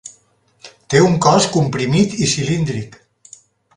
Té 0.93 1.01
un 1.09 1.19
cos 1.25 1.49
comprimit 1.57 2.17
i 2.25 2.31
cilíndric. 2.33 2.99